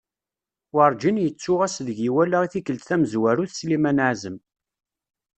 [0.75, 4.37] Werğin yettu ass deg iwala i tikelt tamezwarut Sliman Azem.